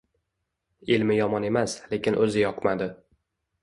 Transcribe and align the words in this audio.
Ilmi 0.95 1.19
yomon 1.19 1.47
emas, 1.51 1.79
lekin 1.95 2.21
o‘zi 2.27 2.45
yoqmadi. 2.49 2.93